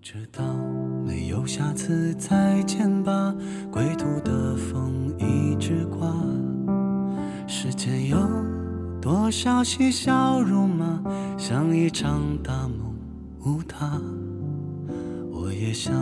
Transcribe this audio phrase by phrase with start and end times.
[0.00, 0.42] 知道
[1.04, 3.34] 没有下次再见吧，
[3.70, 6.14] 归途的风一直刮。
[7.46, 8.16] 世间有
[9.00, 11.02] 多少嬉笑怒骂，
[11.36, 12.94] 像一场大梦
[13.44, 14.00] 无他。
[15.32, 15.92] 我也想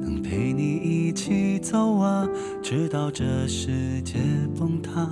[0.00, 2.28] 能陪你一起走啊，
[2.62, 4.18] 直到这世界
[4.58, 5.08] 崩塌。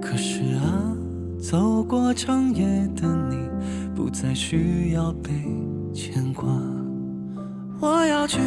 [0.00, 0.96] 可是啊，
[1.40, 2.64] 走过长夜
[2.96, 3.36] 的你，
[3.94, 5.30] 不再需要被
[5.92, 6.48] 牵挂。
[7.80, 8.40] 我要去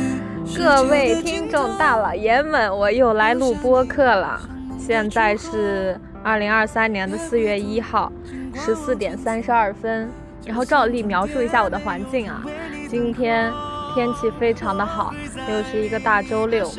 [0.57, 4.38] 各位听众大老爷们，我又来录播客了。
[4.78, 8.11] 现在是二零二三年的四月一号
[8.54, 10.10] 十四点三十二分。
[10.46, 12.43] 然后照例描述一下我的环境啊，
[12.89, 13.54] 今天
[13.93, 15.14] 天气非常的好，
[15.47, 16.69] 又是一个大周六，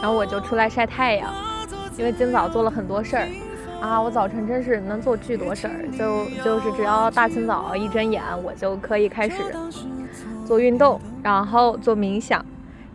[0.00, 1.30] 然后我就出来晒太阳，
[1.98, 3.28] 因为今早做了很多事儿
[3.80, 9.36] 啊，我早晨真是能做巨多事儿，就就是只要大清早一睁眼，我就可以开始
[10.50, 12.44] 做运动，然后做冥想，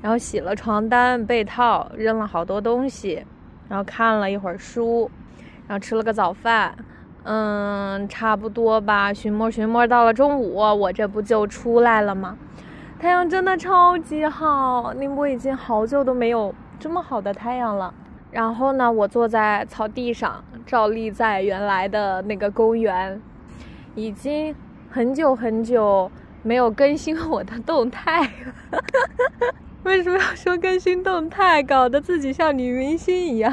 [0.01, 3.25] 然后洗了床单、被套，扔了好多东西，
[3.69, 5.09] 然后看了一会儿书，
[5.65, 6.75] 然后吃了个早饭，
[7.23, 9.13] 嗯，差不多吧。
[9.13, 12.37] 寻摸寻摸到了中午，我这不就出来了吗？
[12.99, 17.93] 太阳真的超级好，宁波已经好久都没有这么好的太阳了。
[18.31, 23.21] 然后呢，我坐在草地上，照例在原来的那个公园，
[23.95, 24.53] 已经
[24.89, 26.11] 很久很久
[26.45, 28.79] 没有更新我的动态了。
[29.81, 33.51] 为什么要说更新动态，搞得自己像女明星一样？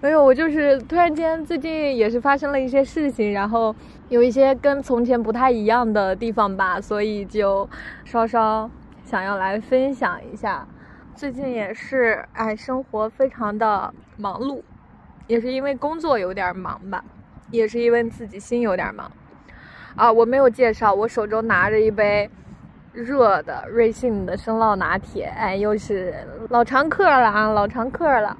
[0.00, 3.74] 没有，我就是突然间最近也是发生了一些事情，然后
[4.08, 7.68] 有一些跟从前不太一样的地方吧，所以就
[8.04, 8.68] 稍稍
[9.04, 10.66] 想要来分享一下。
[11.14, 14.62] 最近也是，哎，生活非常的忙碌，
[15.28, 17.04] 也是因为工作有点忙吧，
[17.52, 19.08] 也是因为自己心有点忙。
[19.94, 22.28] 啊，我没有介绍，我手中拿着一杯
[22.92, 26.14] 热的瑞幸的生酪拿铁，哎，又是
[26.50, 28.36] 老常客了啊，老常客了。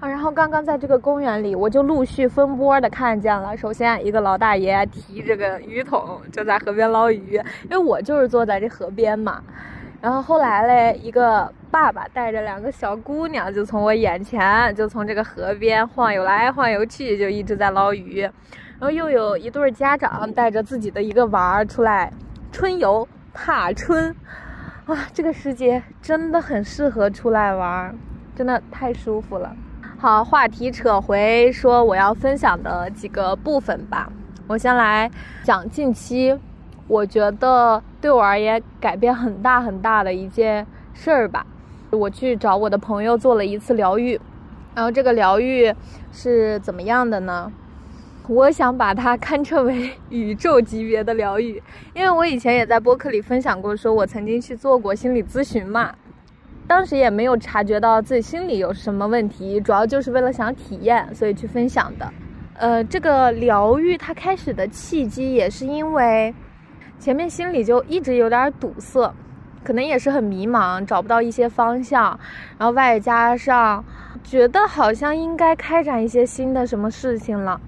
[0.00, 3.54] 啊，然后刚刚在这个公园里，我就陆续分波的看见了。
[3.56, 7.34] 首先，一个老大爷提着个鱼桶就在河边捞鱼，
[7.64, 9.42] 因为我就是坐在这河边嘛。
[10.00, 18.26] 然后后来嘞，一个爸爸带着两个小姑娘就从我眼前，就从这个河边晃悠来晃悠去，就一直在捞鱼。
[18.80, 22.10] 然后又有一对家长带着自己的一个娃儿出来
[22.50, 24.08] 春游踏春，
[24.86, 27.94] 啊，这个时节真的很适合出来玩，
[28.34, 29.54] 真的太舒服了。
[29.98, 34.10] 好，话题扯回说我要分享的几个部分吧。
[34.46, 35.10] 我先来
[35.44, 36.34] 讲近期，
[36.88, 41.44] 我觉得对我而言改变很大很大的一件事儿吧。
[41.90, 44.18] 我去找我的朋友做了一次疗愈，
[44.74, 45.70] 然后这个疗愈
[46.10, 47.52] 是怎么样的呢？
[48.30, 51.60] 我想把它堪称为 宇宙级别的疗愈，
[51.92, 55.92] 因为我以前也在播客里分享过，说我曾经去做过心理咨询嘛，
[56.64, 62.08] 当时也没有察觉到自己心里有什么问题，主要就是为了想体验，所以去分享的。
[62.54, 66.32] 呃，这个疗愈它开始的契机也是因为
[67.00, 69.12] 前面心里就一直有点堵塞，
[69.64, 72.16] 可能也是很迷茫，找不到一些方向，
[72.58, 73.84] 然后外加上
[74.22, 77.60] 觉得好像应该开展一些新的什么事情了。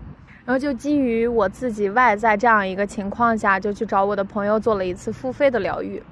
[0.45, 6.03] 然后就基于我自己外在这样一个情况下，就去找我的朋友做了一次付费的疗愈。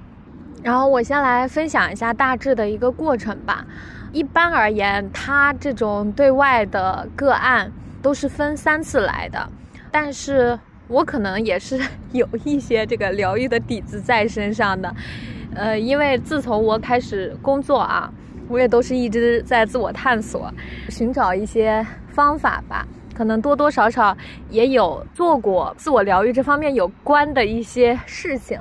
[0.63, 3.65] 然后我先来分享一下大致的一个过程吧。
[4.13, 7.71] 一般而言，他这种对外的个案
[8.01, 9.49] 都是分三次来的，
[9.89, 11.79] 但是我可能也是
[12.13, 14.93] 有一些这个疗愈的底子在身上的。
[15.55, 18.11] 呃，因为自从我开始工作啊，
[18.47, 20.49] 我也都是一直在自我探索，
[20.89, 22.87] 寻找一些方法吧。
[23.15, 24.15] 可能多多少少
[24.49, 28.59] 也有做过自我疗愈这方面有关的一些事情，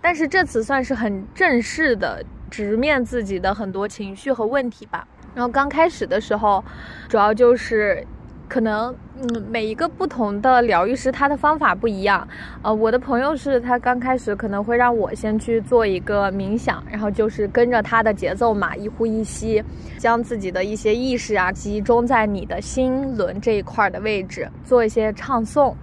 [0.00, 5.06] 但是这次算是很正式的直面自己的很多情绪和问题吧。
[5.34, 6.62] 然后刚开始的时候，
[7.08, 8.06] 主要就是
[8.48, 12.26] 可能嗯每一个不同的疗愈师他的方法不一样。
[12.62, 19.62] 呃，我的朋友是他刚开始可能会让我先去做一个冥想，然后就是跟着他的节奏嘛，一呼一吸，
[19.98, 25.74] 将自己的一些意识啊集中在你的心轮这一块的位置，做一些唱诵。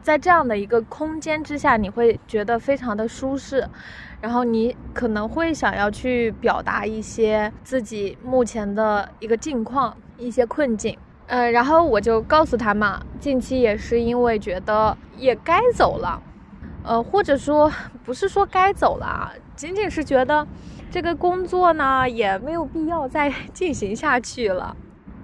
[0.00, 3.68] 在这样的一个空间之下，你会觉得非常的舒适，
[4.22, 10.96] 然后你可能会想要去表达一些自己目前的一个境况、一些困境。
[11.28, 16.20] 呃，然后我就告诉他嘛，近期也是因为觉得也该走了，
[16.82, 17.70] 呃，或者说
[18.02, 20.46] 不是说该走了，仅仅是觉得
[20.90, 24.74] 这个工作呢也没有必要再 进行下去了。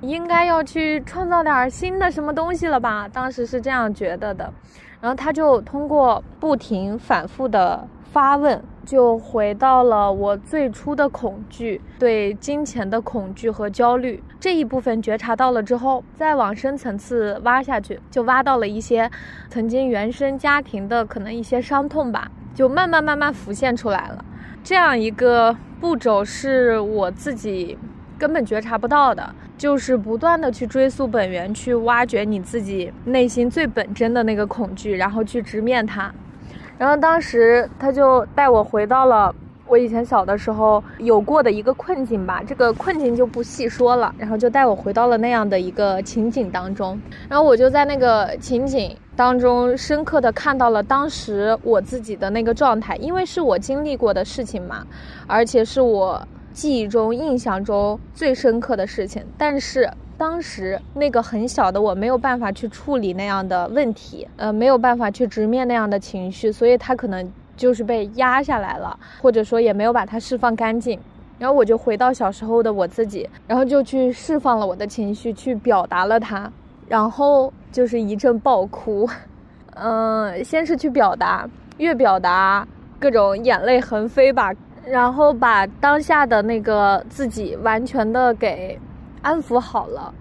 [0.02, 3.08] 应该要去创造点新的什么东西了吧？
[3.10, 4.52] 当时是这样觉得的。
[5.00, 19.10] 然后他就通过不停反复的发问，就回到了我最初的恐惧，对金钱的恐惧和焦虑这一部分觉察到了之后，再往深层次挖下去，就挖到了一些
[19.48, 24.24] 曾经原生家庭的可能一些伤痛吧，就慢慢慢慢浮现出来了。
[24.62, 27.76] 这样一个步骤是我自己
[28.18, 36.12] 根本觉察不到的，就是不断的去追溯本源，去挖掘你自己内心最本真的那个恐惧，然后去直面它。
[36.84, 39.34] 然后当时他就带我回到了
[39.66, 44.14] 我以前小的时候有过的一个困境吧，这个困境就不细说了。
[44.18, 54.86] 然后就带我回到了那样的一个情景当中，然后我就在那个情景当中深刻的看到了当时我自己的那个状态，因为是我经历过的事情嘛，
[55.26, 56.20] 而且是我
[56.52, 59.90] 记忆中、印象中最深刻的事情，但是。
[60.16, 70.98] 当时那个很小的我没有办法去处理那样的问题，呃，没有办法去直面那样的情绪，所以他可能就是被压下来了，或者说也没有把它释放干净。
[71.36, 76.50] 然后我就回到小时候的我自己，然后就去释放了我的情绪，去表达了它，
[76.86, 79.08] 然后就是一阵爆哭。
[79.74, 82.66] 嗯，先是去表达，越表达
[83.00, 84.52] 各种眼泪横飞吧，
[84.86, 88.78] 然后把当下的那个自己完全的给。
[89.24, 90.14] 安抚好了，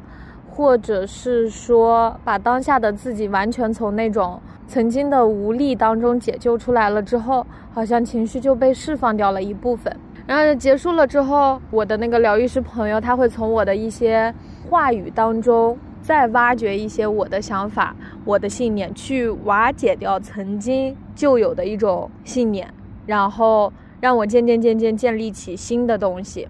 [0.49, 9.93] 或者是说把当下的自己完全从那种曾经的无力当中解救出来了之后，好像情绪就被释放掉了一部分。
[10.25, 14.33] 然后结束了之后，我的那个疗愈师朋友他会从我的一些
[14.69, 22.73] 话语当中再挖掘一些我的想法、我的信念，去瓦解掉曾经就有的一种信念，
[23.05, 26.47] 然后让我渐渐渐渐建立起新的东西。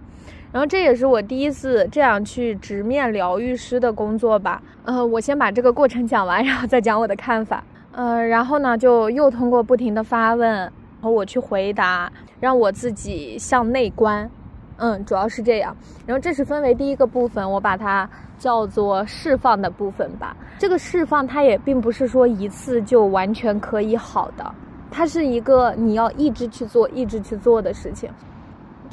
[0.53, 4.61] 然后这也是我第一次这样去直面疗愈师的工作吧。
[4.85, 7.63] 呃，我先把这个过程讲完， 然后再讲我的看法。
[7.91, 10.71] 呃，然后呢，就又通过不停的发问
[11.01, 14.29] 和我去回答，让我自己向内观。
[14.77, 15.75] 嗯，主要是这样。
[16.05, 18.07] 然后这是分为第一个部分，我把它
[18.37, 20.37] 叫做释放的部分吧。
[20.59, 24.55] 这个释放它也并不是说一次就完全可以好的，
[24.91, 28.07] 它是一个你要一直去做、一直去做的事情。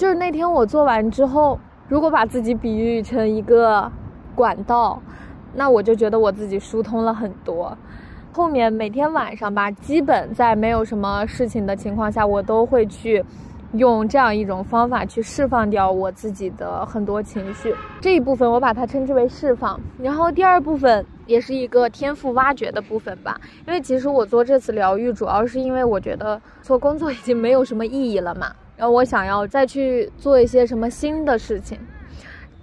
[0.00, 3.92] 就是那天我做完之后，如果把自己比喻成一个
[4.34, 4.98] 管道，
[5.54, 7.76] 那我就觉得我自己疏通了很多。
[8.32, 13.22] 后面每天晚上吧，基本在没有什么事情的情况下，我都会去
[13.74, 17.74] 用这样一种方法去释放掉我自己的很多情绪。
[18.00, 19.78] 这一部分我把它称之为释放。
[19.98, 28.50] 然后第二部分也是一个天赋挖掘的部分吧，因为其实我做这次疗愈，主要是因为我觉得做工作已经没有什么意义了嘛。
[28.80, 31.78] 然后我想要再去做一些什么新的事情，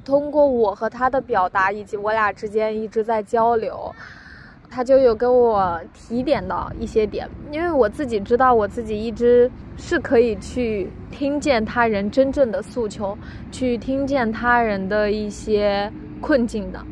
[0.04, 3.94] 通过我和他的表达，以及我俩之间一直在交流，
[4.68, 7.30] 他就有跟我提点到一些点。
[7.52, 13.16] 因为我自己知道，我自己一直是可以去听见他人真正的诉求，
[13.52, 16.84] 去听见他人的一些困境的。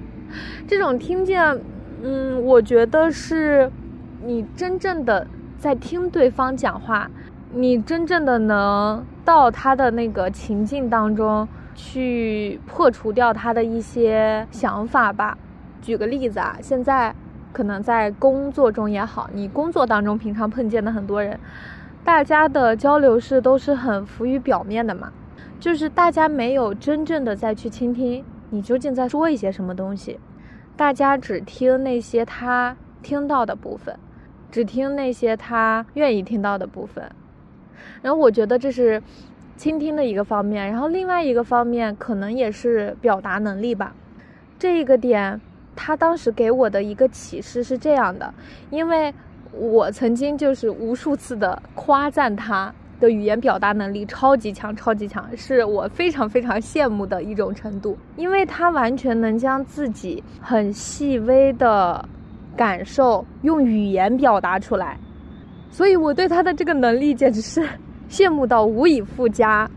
[0.68, 1.42] 这种听见，
[2.04, 3.72] 嗯，我觉得是
[4.24, 5.26] 你真正的
[5.58, 7.10] 在听对方讲话。
[7.58, 15.38] 你真正的能到他的那个情境当中去破除掉他的一些想法吧。
[15.82, 17.16] 举个例子啊，现在
[17.54, 21.40] 可能在工作中也好，你工作当中平常碰见的很多人，
[22.04, 25.14] 大家的交流是都是很浮于表面的嘛，
[25.58, 30.20] 就是大家没有真正的再去倾听你究竟在说一些什么东西，
[30.76, 33.98] 大家只听那些他听到的部分，
[34.52, 37.10] 只听那些他愿意听到的部分。
[38.06, 39.02] 然后我觉得这是
[39.58, 43.96] 倾听的一个方面，然后另外一个方面可能也是表达能力吧。
[44.60, 45.42] 这一个点，
[45.76, 48.32] 他当时给我的一个启示是这样的，
[48.70, 49.12] 因为
[49.52, 62.08] 我曾经就是无数次的夸赞他的语言表达能力超级强，超级强，是我非常非常羡慕的一种程度，因为他完全能将自己很细微的
[62.56, 64.96] 感受用语言表达出来，
[65.72, 67.68] 所以我对他的这个能力简直是。
[68.10, 69.70] 羡慕到无以复加，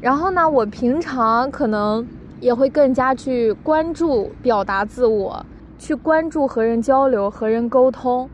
[0.00, 2.06] 然后呢，我平常可能
[2.40, 5.44] 也会更加去关注表达自我，
[5.78, 8.28] 去关注和人交流、和人沟通。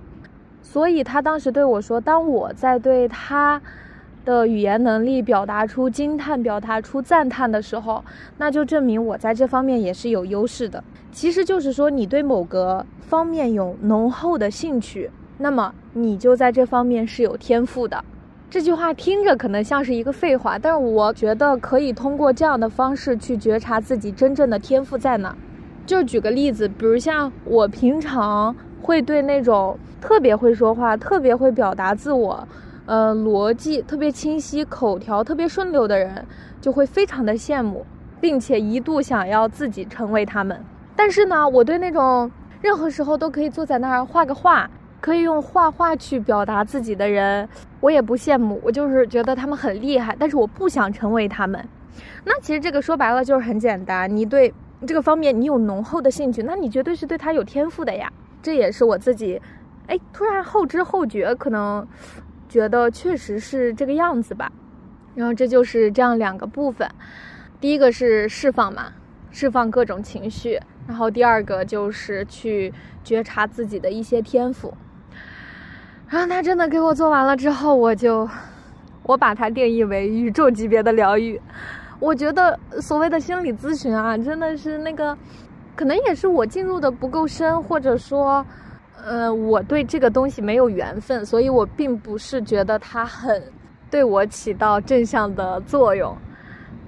[0.61, 3.61] 所以他当时对我说：“当我在对他
[4.25, 8.03] 的语言能力表达出惊叹、表达出赞叹的时候，
[8.39, 10.83] 那就证明我在这方面也是有优势的。
[11.11, 18.03] 其实就是说，你对某个方面有浓厚的兴趣，那么你就在这方面是有天赋的。”
[18.53, 25.35] 这句话听着可能像是一个废话，但是我觉得可以通过这样的方式去觉察自己真正的天赋在哪。
[25.87, 32.47] 就举个例子，比如像我平常会对那种特别会说话、特别会表达自我、
[32.85, 36.27] 呃，逻辑特别清晰、口条特别顺溜的人，
[36.61, 37.87] 就会非常的羡慕，
[38.21, 40.63] 并且一度想要自己成为他们。
[40.95, 42.31] 但是呢，我对那种
[42.61, 44.69] 任何时候都可以坐在那儿画个画，
[45.01, 47.49] 可以用画画去表达自己的人，
[47.83, 48.59] 我也不羡慕。
[48.65, 51.63] 我就是觉得他们很厉害，但是我不想成为他们。
[52.25, 54.55] 那其实这个说白了就是很简单，你对
[54.87, 58.11] 这个方面你有浓厚的兴趣，那你绝对是对他有天赋的呀。
[58.41, 59.39] 这也是我自己，
[59.87, 61.87] 哎，突然后知后觉，可能。
[62.49, 64.53] 觉得确实是这个样子吧，
[65.15, 66.87] 然后这就是这样两个部分，
[67.59, 68.93] 第一个是释放嘛，
[69.31, 72.71] 释放各种情绪，然后第二个就是去
[73.03, 74.75] 觉察自己的一些天赋。
[76.13, 78.29] 然后他真的给我做完了之后，我就
[79.03, 81.41] 我把它定义为宇宙级别的疗愈。
[81.99, 85.17] 我觉得所谓的心理咨询啊，真的是那个，
[85.75, 88.45] 可能也是我进入的不够深，或者说。
[89.05, 93.43] 呃，我对这个东西没有缘分，所以我并不是觉得它很
[93.91, 96.17] 对我起到正向的作用。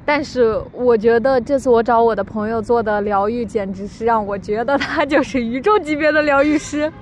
[0.04, 6.92] 但是我觉得这次我找我的朋友做的疗愈，简直是让我觉得他就是宇宙级别的疗愈师，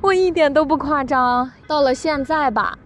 [0.00, 1.50] 我一点都不夸张。
[1.66, 2.78] 到了现在吧，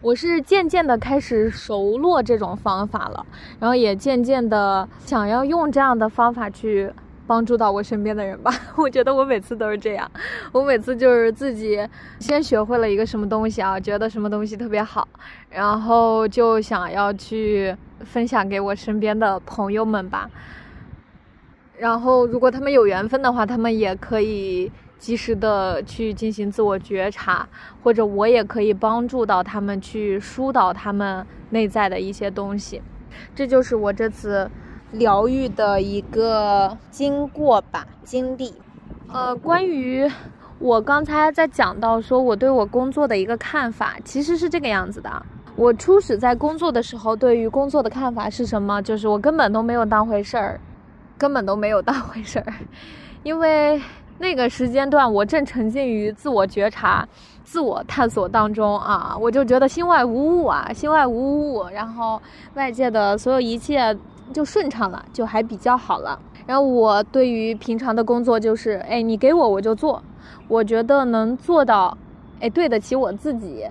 [0.00, 3.26] 我是渐渐的开始熟络这种方法了，
[3.58, 6.92] 然后也渐渐的想要用这样的方法去。
[7.26, 10.10] 帮助到我身边的人吧， 我觉得我每次都是这样，
[10.50, 11.78] 我每次就是自己
[12.18, 15.06] 先学会了一个什么东西啊，觉得什么东西特别好，
[15.48, 20.28] 然后就想要去分享给我身边的朋友们吧。
[21.78, 27.48] 然后如果他们有缘分的话，他们也可以及时的去进行自我觉察，
[27.82, 32.80] 或者我也可以帮助到他们去疏导他们内在的一些东西。
[33.34, 34.48] 这就是我这次。
[34.92, 38.52] 疗愈的一个经过吧，经历。
[39.12, 40.10] 呃，关于
[40.58, 45.26] 我刚才在讲到说我对我工作的一个看法，其实是这个样子的。
[45.54, 48.82] 我初始在工作的时候，对于工作的看法是什么？
[48.82, 50.60] 就是我根本都没有当回事儿，
[51.20, 52.54] 根本都没有当回事儿，
[53.22, 53.80] 因为
[54.18, 57.06] 那个时间段我正沉浸于自我觉察、
[57.44, 62.20] 自我探索当中啊，我就觉得心外无物啊，心外无物，然后
[62.54, 63.94] 外界的所有一切。
[64.32, 66.16] 就顺畅了，就还比较好了。
[66.46, 70.00] 然后我对于平常的工作就是，哎，你给我我就做，
[70.46, 71.98] 我觉得能做到，
[72.38, 73.66] 哎，对得起我自己。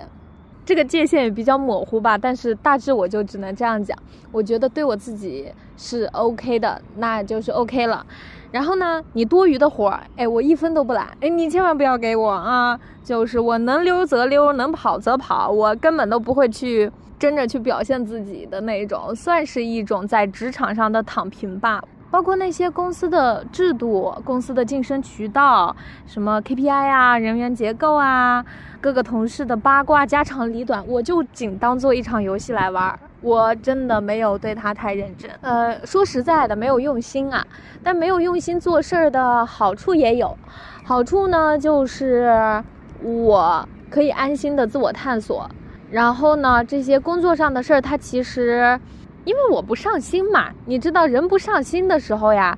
[0.69, 3.97] 这个界限也比较模糊吧，但是大致我就只能这样讲。
[4.31, 8.05] 我觉得对我自己是 OK 的，那就是 OK 了。
[8.51, 12.79] 然后呢，你多余的活儿，哎，我一分都不揽，哎，你千万不要给我啊！
[13.03, 16.91] 就是我能溜则溜，能跑则跑，我根本都不会去。
[17.17, 21.83] 争着去表现自己的那种，算是一种在职场上的躺平吧。
[22.11, 25.75] 包括那些公司的制度、公司的晋升渠道、
[26.05, 28.43] 什么 KPI 啊、人员结构啊、
[28.81, 32.99] 各个同事的八卦家长里短，我就仅当做一场游戏来玩。
[33.21, 35.29] 我真的没有对他太认真。
[35.41, 37.45] 呃，说实在的，没有用心啊。
[37.83, 40.37] 但没有用心做事儿的好处也有，
[40.85, 42.63] 好处呢就是
[43.03, 45.49] 我可以安心的自我探索。
[45.91, 48.79] 然后呢，这些工作上的事儿，他其实，
[49.29, 52.57] 因为我不上心嘛，你知道，人不上心的时候呀，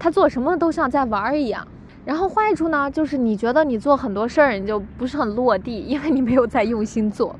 [0.00, 1.64] 他做什么都像在玩儿一样。
[2.04, 7.36] 然后坏处呢，就是你觉得你做很多事儿，你就不是很落地，因为你没有在用心做。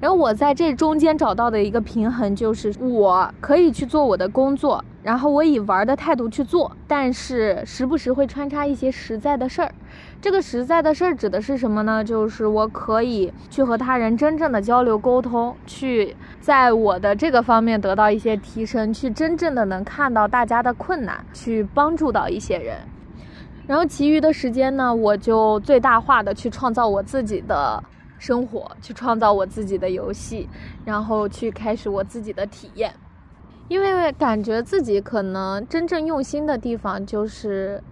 [0.00, 9.70] 然后我在这中间找到的一个平衡，就是我可以去做我的工作，然后我以玩的态度去做，但是时不时会穿插一些实在的事儿。
[10.18, 12.02] 这个实在的事儿指的是什么呢？
[12.02, 22.78] 就是我可以去和他人真正的交流沟通，去在我的这个方面得到一些提升，去真正的能看到大家的困难，去帮助到一些人。
[23.66, 27.84] 然后其余的时间呢，我就最大化的去创造我自己的。
[28.20, 30.46] 生活去创造我自己的游戏，
[30.84, 32.92] 然后去开始我自己的体验，
[33.66, 37.82] 因为感觉自己可能真正用心的地方就是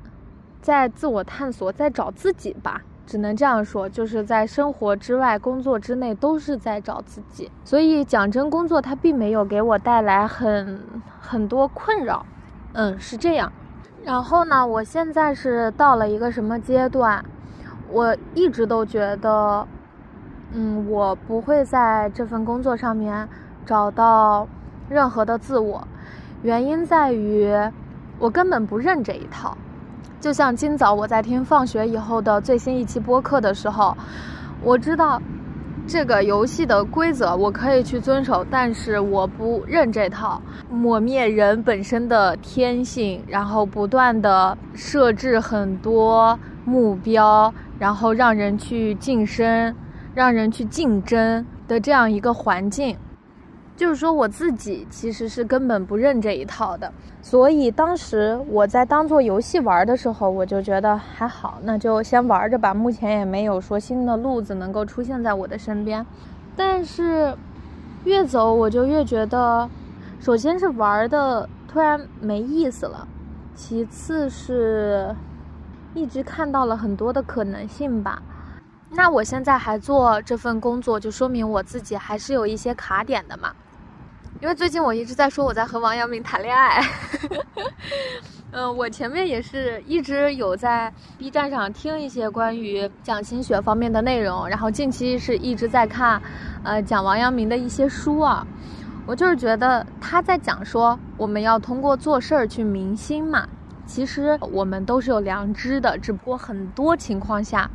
[0.60, 7.50] 在自我探索，在找自己吧，只能这样说，就是在生活之外、工作之内都是在找自己。
[7.64, 10.78] 所以讲真，工作它并没有给我带来很
[11.18, 12.26] 很多困扰，
[12.74, 13.50] 嗯，是这样。
[14.04, 17.24] 然后呢，我现在是到了一个什么阶段？
[17.90, 19.66] 我一直都觉得。
[20.52, 23.28] 嗯，我不会在这份工作上面
[23.66, 24.48] 找到
[24.88, 25.86] 任何的自我，
[26.42, 27.52] 原因在于
[28.18, 29.56] 我根本不认这一套。
[30.20, 33.96] 就像今早我在听放学以后的最新一期播客的时候，
[34.62, 35.20] 我知道
[35.86, 40.40] 这个游戏的规则我可以去遵守，但是我不认这套，
[40.70, 49.74] 抹灭人本身的天性，然后不断的设置很多目标，然后让人去晋升。
[50.18, 52.96] 让人去竞争，的这样一个环境。
[53.76, 62.74] 就是说，我自己其实是根本不认这一套的，所以当时我在当做游戏玩的时候，我就觉得还好，那就先玩着吧。
[62.74, 66.04] 目前也没有说新的路子能够出现在我的身边，
[66.56, 67.32] 但是
[68.02, 69.70] 越走我就越觉得，
[70.18, 73.06] 首先是玩的突然没意思了，
[73.54, 75.14] 其次是
[75.94, 78.20] 一直看到了很多的可能性吧。
[78.90, 83.52] 那我现在还做这份工作，就说明我自己还是有一些卡点的嘛。
[84.40, 86.80] 因为最近我一直在说我在和王阳明谈恋爱，
[88.52, 96.22] 嗯，我前面也是一直有在 B 站上听一些关于讲心学方面的内容，然后近期是一直在看，
[96.62, 98.46] 呃，讲王阳明的一些书啊。
[99.06, 103.48] 我就是觉得他在讲说我们要通过做事儿去明心嘛，
[103.86, 107.68] 其实我们都是有良知的，只不过很多情况下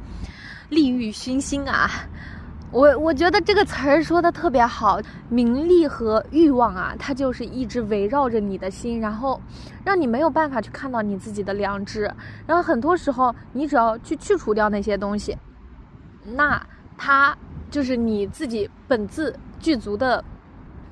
[0.74, 1.90] 利欲熏心啊。
[2.72, 5.00] 我我觉得这个词儿说的特别好，
[5.30, 9.40] 名利和欲望啊，它就是一直围绕着你的心，然后
[9.86, 12.12] 让你没有办法去看到你自己的良知。
[12.48, 15.38] 然后很多时候，你只要去去除掉那些东西，
[16.26, 16.60] 那
[16.98, 17.38] 它
[17.70, 20.24] 就是你自己本自具足的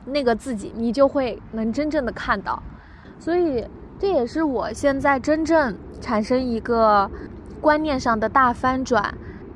[0.05, 2.61] 那个自己，你就会能真正的看到。
[3.17, 7.09] 所以这也是我现在真正产生一个
[7.59, 9.11] 观念上的大翻转，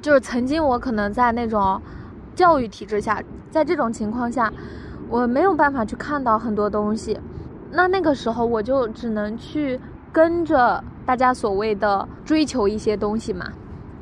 [0.05, 1.81] 就是曾经我可能在那种。
[2.35, 4.51] 教育体制下，在这种情况下，
[5.07, 7.17] 我没有办法去看到很多东西。
[7.71, 9.79] 那那个时候，我就只能去
[10.12, 13.45] 跟着大家所谓的追求一些东西嘛。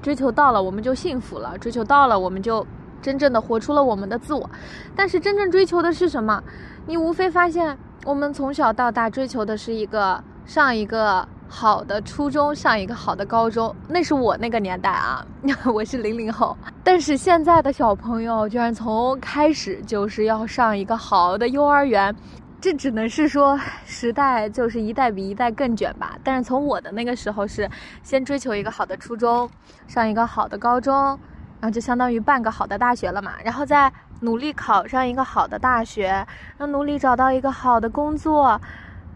[0.01, 2.65] 追求到了，我们就幸福了；追求到了，我们就
[3.03, 4.49] 真正的活出了我们的自我。
[4.95, 6.43] 但是，真正追求的是什么？
[6.87, 11.27] 你无非发现，我们从小到大追求的是一个上一个。
[11.55, 15.23] 好的初中上一个好的高中，那是我那个年代啊，
[15.71, 16.57] 我是零零后。
[16.83, 22.13] 但是现在的小朋友居然从开始就是要上一个好的幼儿园，
[22.59, 23.55] 这只能是说
[23.85, 26.17] 时代就是一代比一代更卷吧。
[26.23, 27.69] 但是从我的那个时候是
[28.01, 29.47] 先追求一个好的初中，
[29.87, 38.59] 上一个好的高中，然后就相当于半个好的大学了嘛，然后再努力考上一个好的大学，然后努力找到一个好的工作，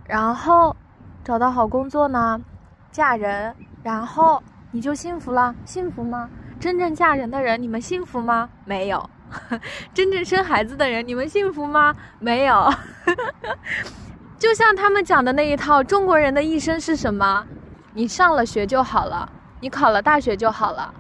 [0.06, 0.76] 然后。
[1.28, 2.40] 找到好工作呢，
[2.90, 5.54] 嫁人，然后你就幸福了？
[5.66, 6.30] 幸福吗？
[6.58, 8.50] 真正嫁人的人，你们幸福吗？
[8.64, 9.10] 没有。
[9.94, 11.94] 真正生孩子的人，你们幸福吗？
[12.20, 12.74] 没有。
[14.40, 17.46] 就像他们讲的那一套，中国人的一生是什么？
[17.92, 20.94] 你上了学就好了，你考了大学就好了，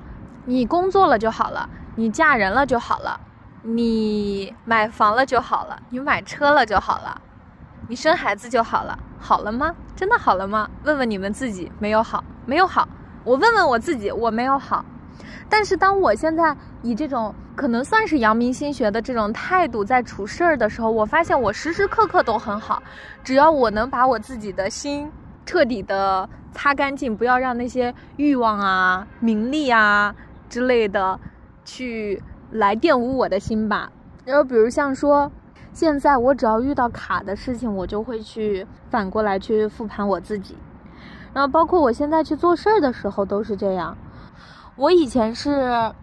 [0.44, 3.18] 你工作了就好了，你嫁人了就好了，
[3.62, 7.22] 你买房了就好了，你买车了就好了。
[7.90, 9.74] 你生孩子就好了，好了吗？
[9.96, 10.70] 真的好了吗？
[10.84, 12.86] 问问你们自己，没有好，没有好。
[13.24, 14.84] 我问问我自己，我没有好。
[15.48, 22.84] 但是当我现在以这种可能算是阳明心学的这种态度在处事儿的时候，我发现我时时刻刻都很好。
[23.24, 25.10] 只要我能把我自己的心
[25.46, 30.14] 彻底的擦干净，不要让那些欲望啊、名利啊
[30.50, 31.18] 之类的
[31.64, 32.22] 去
[32.52, 33.90] 来玷污我的心吧。
[34.26, 35.32] 然后比如像说。
[35.78, 40.58] 现在我只要遇到卡的事情，我就会去反过来去复盘我自己，
[41.36, 43.96] 然后包括我现在去做事儿的时候都是这样。
[44.76, 45.94] 我以前是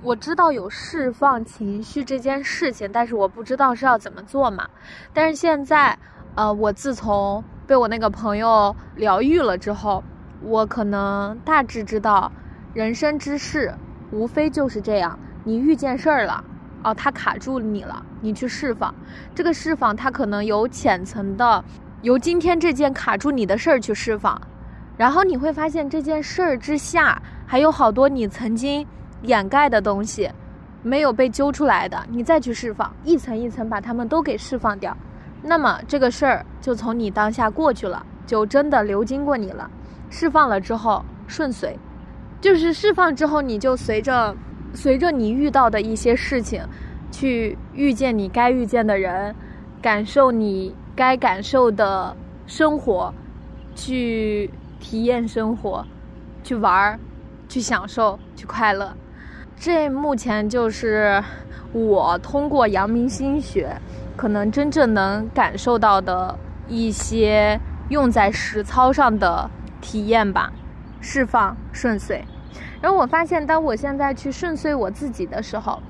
[0.00, 4.66] 我知道有释放情绪这件事情，但是我不知道是要怎么做嘛。
[5.12, 5.98] 但是现在，
[6.34, 10.02] 呃，我自从被我那个朋友疗愈了之后，
[10.42, 12.32] 我可能大致知道，
[12.72, 13.74] 人生之事
[14.12, 16.42] 无非就是这样，你遇见事儿了。
[16.82, 18.94] 哦，它卡住你了，你去释放。
[19.34, 21.64] 这个释放，它可能有浅层的，
[22.02, 24.40] 由今天这件卡住你的事儿去释放，
[24.96, 28.86] 然后你会发现这件事儿之下还有好多你曾经
[29.22, 30.30] 掩盖的东西，
[30.82, 34.96] 没有被揪出来的，你再去释放，一层一层把它们都给释放掉，
[35.42, 39.70] 那么这个事儿就从你当下过去了，就真的流经过你了。
[40.08, 41.78] 释放了之后顺随，
[42.40, 44.34] 就是释放之后你就随着。
[44.74, 46.62] 随着你遇到的一些事情，
[47.10, 49.34] 去遇见你该遇见的人，
[49.82, 53.12] 感受你该感受的生活，
[53.74, 55.84] 去体验生活，
[56.42, 56.98] 去玩儿，
[57.48, 58.94] 去享受，去快乐。
[59.56, 61.22] 这目前就是
[61.72, 63.76] 我通过阳明心学，
[64.16, 70.52] 可能真正能感受到的一些用在实操上的体验吧，
[71.00, 72.24] 释放顺遂。
[72.80, 75.80] 然后我发现，当我现在去顺遂我自己的时候，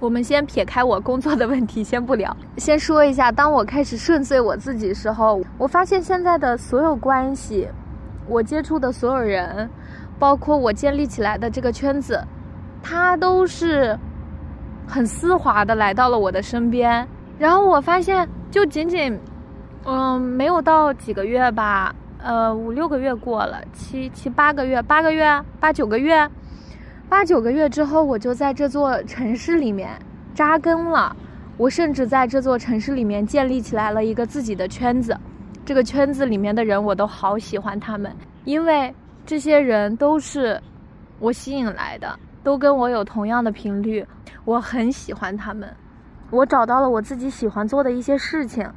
[0.00, 7.68] 我们先撇开我工作的问题，先不聊， 先说一下，当我开始顺遂我自己时候，我发现现在的所有关系，
[8.26, 9.68] 我接触的所有人，
[10.18, 12.22] 包括我建立起来的这个圈子，
[12.82, 13.98] 它都是
[14.86, 17.06] 很丝滑的来到了我的身边。
[17.38, 19.18] 然后我发现，就仅仅，
[19.84, 21.94] 嗯，没有到几个月吧，
[22.26, 26.28] 呃，五六个月过了，七七八个月，八个月，八九个月，
[27.08, 29.96] 八九个月之后，我就在这座城市里面
[30.34, 31.14] 扎根了。
[31.56, 35.16] 我甚至在这座城市里面建立起来了一个自己的圈子。
[35.64, 38.12] 这个圈子里面的人，我都好喜欢他们，
[38.44, 38.92] 因为
[39.24, 40.60] 这些人都是
[41.20, 44.04] 我吸引来的，都跟我有同样的频率，
[44.44, 45.72] 我很喜欢他们。
[46.30, 48.68] 我找到了我自己喜欢做的一些事情，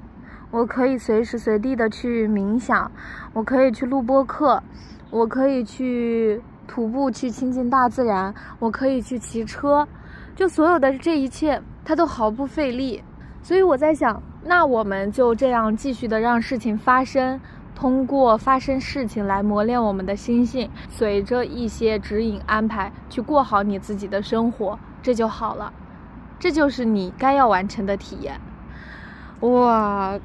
[0.52, 2.92] 我可以随时随地的去冥想，
[3.34, 4.64] 我可以去录播课，
[5.12, 9.88] 我可以去徒步去亲近大自然，我可以去骑车，
[10.36, 13.04] 就所有的这一切，它都毫不费力。
[13.44, 17.40] 所以我在想，那我们就这样继续的让事情发生，
[17.76, 25.72] 通过发生事情来磨练我们的心性，随着一些指引安排去过好你自己的生活，这就好了。
[26.40, 28.40] 这就是你该要完成的体验，
[29.42, 30.20] 哇，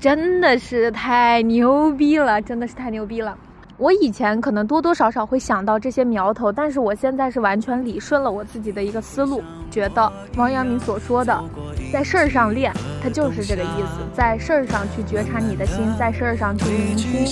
[0.00, 3.36] 真的是太牛逼了，真的是太牛逼了。
[3.78, 11.44] 我以前可能多多少少会想到这些苗头，但是我现在是完全理顺了我自己的一个思路，觉得王阳明所说的，
[11.92, 12.72] 在事儿上练，
[13.02, 17.26] 他就是这个意思，在事儿上去觉察你的心，在事儿上去聆听，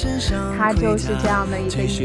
[0.58, 2.04] 他就是这样的一个意思。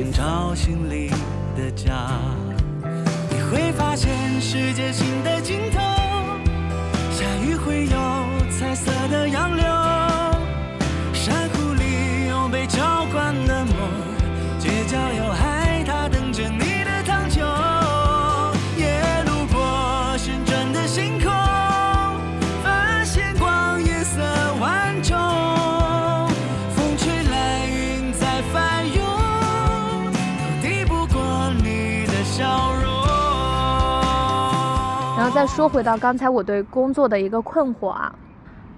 [35.40, 38.14] 再说回到刚才我对工作的一个困惑啊，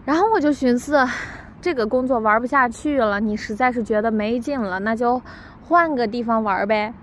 [0.06, 1.04] 然后我就寻思，
[1.60, 5.19] 这个工作玩不下去了，你实在是觉得没劲了，那就
[5.63, 6.93] 换个地方玩呗。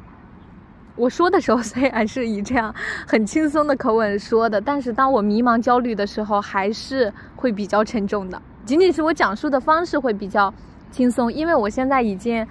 [0.94, 2.72] 我说的时候 虽然是以这样
[3.04, 8.40] 很轻松的口吻说的，但是当我迷茫焦虑的时候，还是会比较沉重的。
[8.64, 10.54] 仅仅是我讲述的方式会比较
[10.92, 12.46] 轻松，因为我现在已经。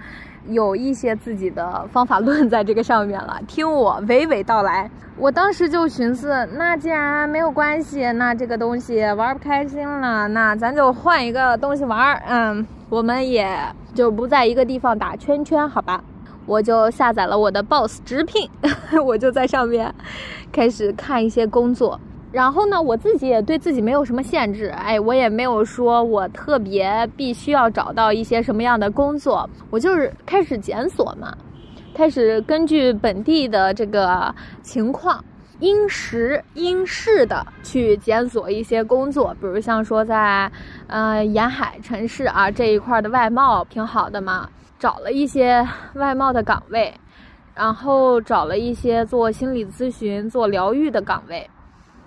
[0.48, 4.90] 有一些自己的方法论在这个上面了，听我娓娓道来。
[5.16, 12.14] 我当时就寻思，那既然没有关系，那这个东西玩不开心了，那咱就换一个东西玩。
[12.28, 13.58] 嗯，我们也
[13.94, 16.02] 就不在一个地方打圈圈，好吧？
[16.46, 18.48] 我就下载了我的 Boss 直聘，
[19.04, 19.94] 我就在上面
[20.50, 22.00] 开始看一些工作。
[22.30, 31.34] 然后呢，我自己也对自己没有什么限制，哎，我也没有说我特别必须要找到一些什么样的工作，我就是开始检索嘛，
[31.94, 35.24] 开始根据本地的这个情况，
[35.58, 40.52] 因时因势的去检索一些工作，比如像说在
[40.86, 44.46] 呃沿海城市啊这一块的外贸挺好的嘛，
[44.78, 46.92] 找了一些外贸的岗位，
[47.54, 51.48] 然后找了一些做心理咨询、做疗愈的岗位。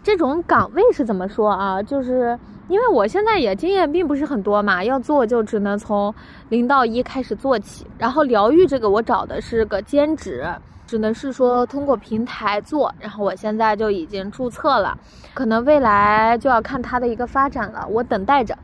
[0.04, 1.82] 这种岗位是怎么说啊？
[1.82, 2.38] 就是
[2.68, 6.14] 因为我现在也经验并不是很多嘛，要做就只能从
[6.50, 7.86] 零到一开始做起。
[7.98, 10.48] 然后疗愈这个我找的是个兼职，
[10.88, 12.92] 只能是说通过平台做。
[13.00, 14.98] 然后我现在就已经注册了，
[15.34, 18.58] 可能未来就要看它的一个发展了，我等待着。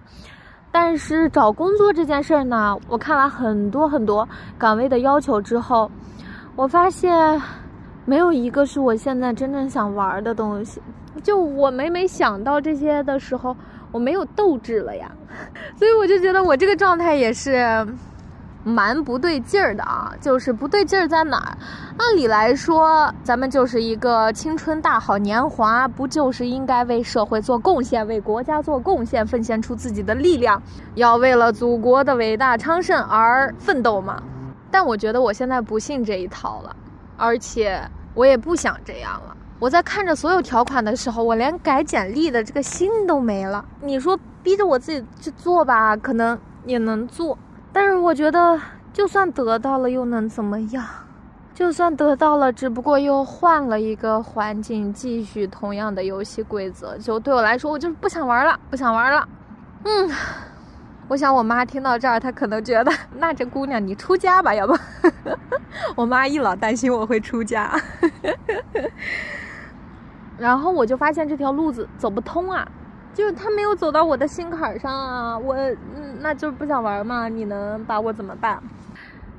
[0.72, 5.90] 但是找工作这件事儿呢，我看完很多很多岗位的要求之后，
[6.56, 7.42] 我发现
[8.06, 10.82] 没有一个是我现在真正想玩的东西。
[11.24, 13.56] 就我每每想到这些的时候，
[13.92, 15.12] 我没有斗志了呀，
[15.78, 17.86] 所以我就觉得我这个状态也是
[18.64, 20.14] 蛮不对劲儿的啊。
[20.20, 21.58] 就是不对劲儿在哪儿？
[21.98, 30.62] 按理来说，咱们就是一个青春大好年华，不就是应该为社会做贡献，为国家做贡献，奉献出自己的力量，
[30.96, 34.22] 要为了祖国的伟大昌盛而奋斗吗？
[34.70, 36.76] 但我觉得我现在不信这一套了，
[37.16, 37.82] 而且
[38.14, 39.37] 我也不想这样了。
[39.60, 43.66] 我在看着所有条款的时候，我连改简历的这个心都没了。
[43.82, 47.38] 你说逼着我自己去做吧，可能也能做，
[47.74, 48.60] 但是我觉得
[48.94, 50.86] 就算得到了又能怎么样？
[51.56, 56.96] 就算得到了，只不过又换了一个环境，继续同样的游戏规则。
[57.00, 59.28] 就对我来说，我就是不想玩了，不想玩了。
[59.84, 60.12] 嗯。
[61.10, 64.78] 我想我妈听到这儿，她可能觉得，那这姑娘你出家吧，要不？
[65.96, 67.74] 我妈一老担心我会出家，
[70.38, 72.68] 然后我就发现这条路子走不通啊，
[73.14, 75.56] 就是他没有走到我的心坎上啊，我，
[76.20, 78.62] 那就不想玩嘛，你能把我怎么办？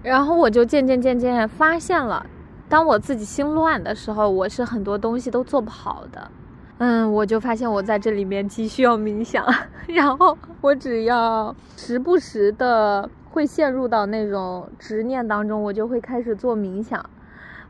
[0.02, 2.26] 然后我就渐渐渐渐发现了，
[2.68, 6.30] 当我自己心乱的时候，我是很多东西都做不好的。
[6.78, 9.44] 嗯，我就发现我在这里面急需要冥想，
[9.88, 17.04] 然后我只要时不时的会陷入到那种执念当中，我就会开始做冥想。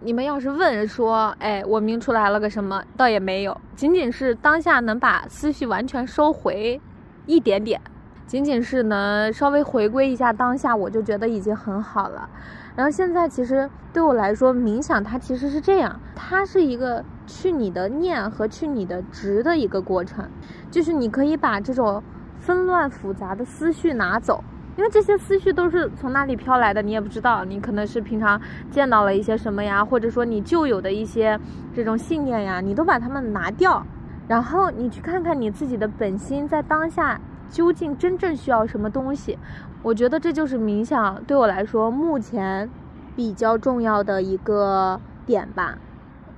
[0.01, 2.81] 你们要是问说，哎，我明出来了个什么？
[2.97, 6.81] 倒也没有，仅仅是当下能把思绪完全收回
[7.27, 7.81] 一点点，
[8.25, 12.29] 仅仅是能稍微回归一下当下，我就觉得已经很好了。
[12.77, 20.29] 然后现在其实对我来说，冥想它其实是这样，它是一个去你的念和去你的执的一个过程，
[20.71, 22.01] 就是你可以把这种
[22.39, 24.45] 纷乱复杂的思绪拿走。
[24.79, 27.45] 因为这些思绪都是从哪里飘来的，你也不知道。
[27.45, 31.37] 你可能是平常见到了一些什么呀，或者说你旧有的一些
[31.75, 33.85] 这种信念呀，你都把它们拿掉，
[34.29, 39.37] 然后你去看看你自己的本心在当下究竟真正需要什么东西。
[39.83, 42.71] 我觉得这就是冥想对我来说目前
[43.17, 45.77] 比较重要的一个点吧。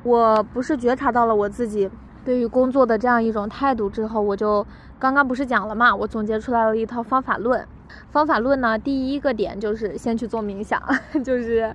[0.02, 1.90] 我不是觉察到了我自己
[2.24, 4.66] 对于工作的这样一种态度之后，我就
[4.98, 7.62] 刚刚不是讲了嘛，我总结出来了一套方法论。
[8.10, 10.82] 方法论呢，第一个点就是先去做冥想，
[11.24, 11.74] 就是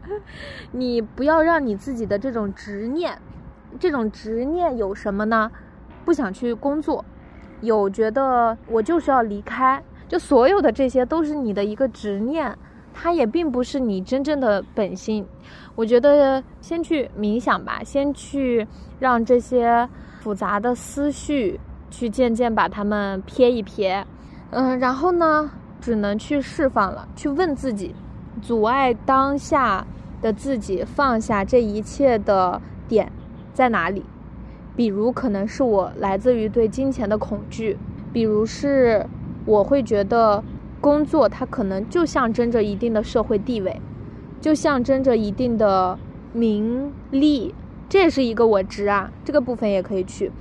[0.72, 3.18] 你不要让你自己的这种执念，
[3.80, 5.52] 这种执念有什么呢？
[6.04, 7.04] 不想去工作，
[7.62, 12.56] 有觉得我就是要离开，就所有的这些都是你的一个执念，
[12.94, 15.26] 它也并不是你真正的本心。
[15.76, 18.68] 我觉得先去冥想吧，先去
[19.00, 24.06] 让这些复杂的思绪去渐渐把它们撇一撇，
[24.52, 25.50] 嗯，然后呢？
[25.86, 27.94] 只能去释放了，去问自己，
[28.42, 29.86] 阻碍当下
[30.20, 33.12] 的自己放下这一切的点
[33.54, 34.04] 在哪里？
[34.76, 37.78] 比如可能是我来自于对金钱的恐惧，
[38.12, 39.06] 比如是
[39.46, 40.44] 我会觉得
[40.82, 43.80] 工作它可能就象征着一定的社会地位，
[44.42, 46.00] 就象征着一定的
[46.34, 47.54] 名利，
[47.88, 50.32] 这也是一个我值啊，这个部分也可以去，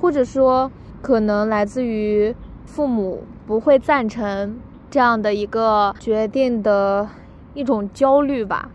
[0.00, 4.56] 或者说可能来自于父母不会赞成。
[4.94, 7.08] 这样的一个决定的
[7.52, 8.70] 一种焦虑吧，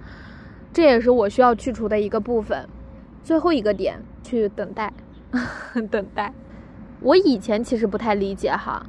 [0.73, 2.67] 这也是我需要去除的一个部分。
[3.23, 4.91] 最后一个点，去等待，
[5.89, 6.33] 等待。
[6.99, 8.85] 我以前其实不太理解哈，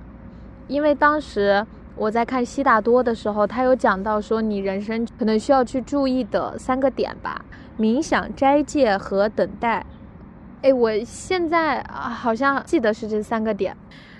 [0.66, 1.64] 因为当时
[1.94, 7.44] 我在看悉达多的时候，他有讲到说你人生可能需要去注意的三个点吧：
[7.78, 9.86] 冥想、斋戒和等待。
[10.62, 13.76] 哎，我现在好像记得是这三个点。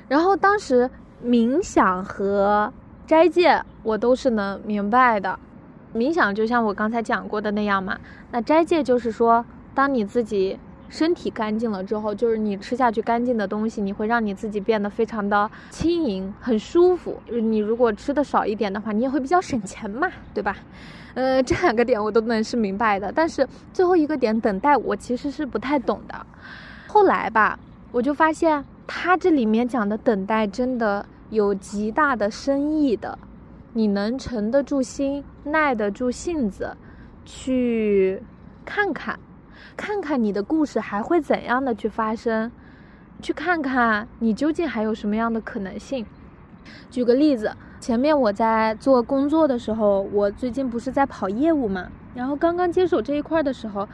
[0.07, 0.89] 然后当时
[1.21, 2.73] 冥想和
[3.11, 5.37] 斋戒我都是能明白的，
[5.93, 7.99] 冥想就像我刚才讲过的那样嘛。
[8.31, 9.45] 那斋戒就是说，
[9.75, 10.57] 当你自己
[10.89, 17.21] 身体干净了之后，就是你吃下去干净的东西，你会让你自己变得非常的轻盈，很舒服。
[17.29, 20.57] 你如果吃的少一点的话，你也会比较省钱嘛， 对吧？
[21.15, 26.15] 呃，这两个点我都能是明白的，但是最后一个点等待，我其实是不太懂的。
[26.87, 27.59] 后来吧，
[27.91, 31.05] 我就发现他这里面讲的等待真的。
[31.31, 33.17] 有极大的深意的，
[33.73, 36.77] 你能沉得住心、耐得住性子，
[37.25, 38.21] 去
[38.65, 39.19] 看看，
[39.77, 42.51] 看看你的故事还会怎样的去发生，
[43.23, 46.05] 去看看你究竟还有什么样的可能性。
[46.91, 53.89] 举个例子，前面我在做工作的时候，我最近不是在跑业务嘛，然后刚刚接手这一块的时候，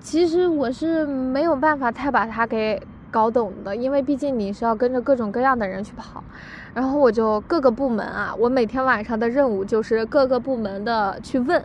[0.00, 2.82] 其实我是没有办法太把它给。
[3.12, 6.24] 搞懂的，因为毕竟你是要跟着各种各样的人去跑，
[6.72, 11.62] 然后我就各个部门啊，我每天晚上的任务就是各个部门的去问，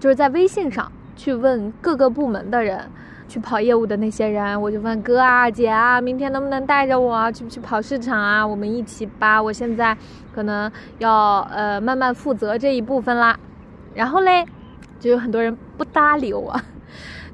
[0.00, 2.90] 就是在微信上去问各个部门的人，
[3.28, 8.44] 去跑业务的那些人，我就问哥啊姐啊，明天能不能带着我去不去跑市场啊？
[8.44, 9.96] 我们一起吧，我现在
[10.34, 13.38] 可能要呃慢慢负责这一部分啦。
[13.94, 14.44] 然后嘞，
[14.98, 16.54] 就有很多人不搭理我。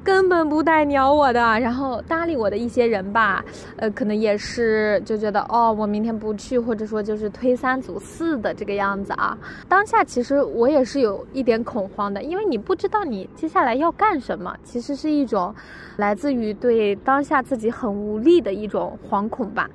[0.04, 3.42] 根本不带鸟我的，然后搭理我的一些人吧，
[3.76, 9.36] 呃，可能也是就觉得哦，我明天不去，或者说就是推三阻四的这个样子啊。
[9.66, 15.54] 当下其实我也是有一点恐慌的，因为你不知道你接下来要干什么，其实是一种
[15.96, 19.70] 来自于对当下自己很无力的一种惶恐吧。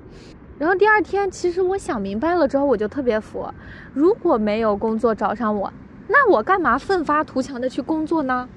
[0.59, 3.51] 然后第二天，其实我想明白了之后，我就特别佛，
[3.95, 5.73] 如果没有工作找上我，
[6.07, 8.47] 那我干嘛奋发图强的去工作呢？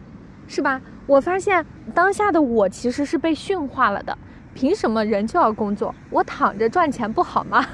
[0.46, 0.82] 是吧？
[1.06, 4.16] 我发现当下的我其实是被驯化了的。
[4.54, 5.94] 凭什么人就要工作？
[6.10, 7.64] 我躺着赚钱不好吗？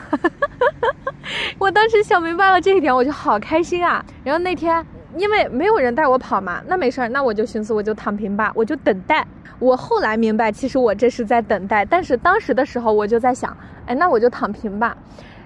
[1.58, 4.04] 我当时想明白了这一点，我就好开心啊。
[4.22, 4.86] 然后那天
[5.16, 9.26] 因为没有人带我跑嘛，那没事儿，那我就寻思我就躺平吧，我就等待。
[9.58, 11.84] 我后来明白，其实我这是在等待。
[11.84, 14.96] 但是当时的时候，我就在想，哎，那我就躺平吧。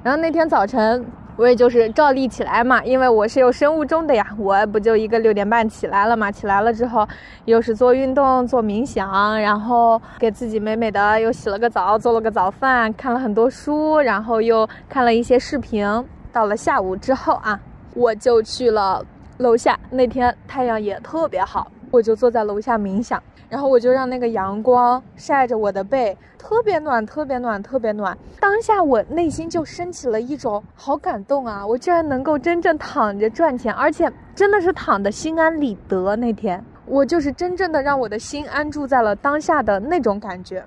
[0.03, 1.03] 然后那天早晨。
[1.43, 6.31] 我也就是照例起来嘛，因为我是有生物钟的呀，我不就一个六点半起来了嘛。
[6.31, 7.05] 起来了之后，
[7.47, 15.85] 又是做运动、做冥想，然后给自己美美的又洗了个澡，做了个早饭，看了很多书，然后又看了一些视频。
[16.33, 17.59] 到了下午之后啊，
[17.95, 19.05] 我就去了
[19.39, 19.77] 楼下。
[19.91, 23.21] 那天太阳也特别好，我就坐在楼下冥想。
[23.53, 28.17] 然后我就让那个阳光晒着我的背，特别暖，特别暖，特别暖。
[28.41, 31.67] 当下我内心就升起了一种好感动啊！
[31.67, 36.17] 我居然能够真正躺着赚钱，而且真的是躺的心安理得。
[36.17, 40.65] 那天我就是真正的让我的心安住在了当下的那种感觉。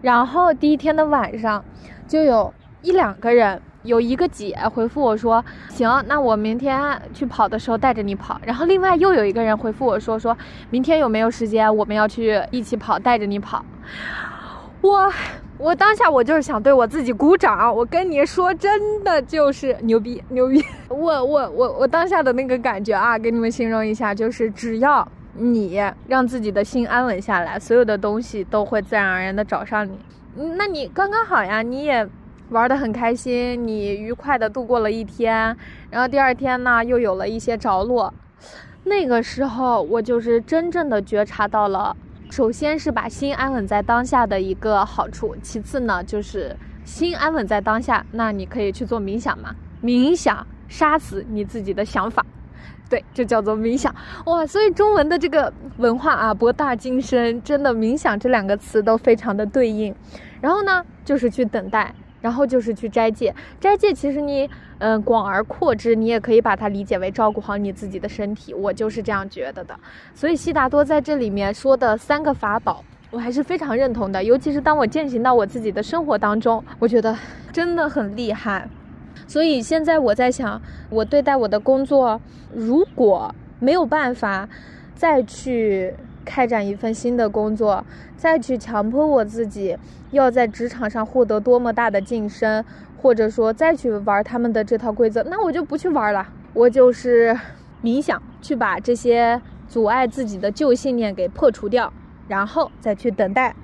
[0.00, 1.62] 然后第一天的晚上，
[2.08, 3.60] 就有一两个人。
[3.84, 10.36] 有一个姐回复我说：“行，那我明天去跑的时候带着你跑。”然后另外又有一个人回复我说：“说
[10.70, 13.64] 明天有没有时间，我们要去一起跑，带着你跑。”
[14.80, 15.12] 我
[15.58, 20.64] 我当下我就是想对我自己鼓掌，我跟你说，真的就是牛逼牛逼！
[20.88, 29.98] 我我我我当下的那个感觉啊，给你们形容一下，就是只要你让自己的心安稳下来，所有的东西都会自然而然的找上你。
[30.56, 32.08] 那你刚刚好呀，你也。
[32.50, 35.56] 玩得很开心，你愉快地度过了一天，
[35.90, 38.12] 然后第二天呢，又有了一些着落。
[38.84, 41.96] 那个时候，我就是真正的觉察到了，
[42.30, 46.54] 首先是把心安稳在当下的一个好处，其次呢，就是
[46.84, 52.24] 心安稳在当下，那你可以去做冥想嘛，冥想杀死你自己的想法，
[52.90, 53.94] 对，就叫做冥想
[54.26, 54.46] 哇。
[54.46, 59.94] 所以中文的这个文化啊，博大精深，真的冥想这两个词都非常的对应。
[60.42, 61.94] 然后呢，就是去等待。
[62.24, 69.78] 然后就是去斋戒，斋戒其实你，嗯，广而扩之，你也可以把它理解为照顾好你自己的身体，我就是这样觉得的。
[70.14, 74.24] 所以悉达多在这里面说的三个法宝，我还是非常认同的。
[74.24, 77.14] 尤其是当我践行到我自己的生活当中，我觉得
[77.52, 78.66] 真的很厉害。
[79.26, 80.58] 所以现在我在想，
[80.88, 82.18] 我对待我的工作，
[82.54, 84.48] 如果没有办法
[84.94, 85.94] 再去。
[86.24, 87.84] 开展一份新的工作，
[88.16, 89.76] 再去强迫我自己
[90.10, 92.64] 要在职场上获得多么大的晋升，
[93.00, 96.26] 或者说再去玩他们的这套规则，那我就不去玩了。
[96.52, 97.38] 我就是
[97.82, 101.92] 冥想，去把这些阻碍自己的旧信念给破除掉，
[102.28, 103.54] 然后再去等待。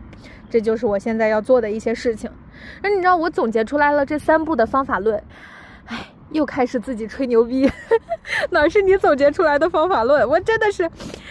[0.49, 2.31] 这就是我现在要做的一些事情。
[2.83, 5.23] 那你知道我总结出来了这三步的方法论，
[5.87, 5.97] 哎。
[6.33, 7.69] 又开始自己吹牛逼，
[8.51, 10.25] 哪是你总结出来的方法论？
[10.29, 10.89] 我真的是